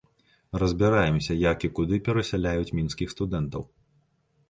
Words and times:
Разбіраемся, 0.63 1.37
як 1.51 1.67
і 1.71 1.73
куды 1.81 2.01
перасяляюць 2.09 2.75
мінскіх 2.81 3.09
студэнтаў. 3.19 3.73